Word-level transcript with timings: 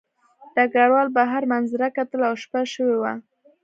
ډګروال 0.55 1.07
بهر 1.17 1.43
منظره 1.51 1.87
کتله 1.95 2.25
او 2.29 2.35
شپه 2.43 2.61
شوې 2.73 2.95
وه 3.01 3.13